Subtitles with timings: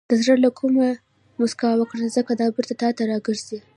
[0.09, 0.89] •د زړه له کومې
[1.39, 3.59] موسکا وکړه، ځکه دا بېرته تا ته راګرځي.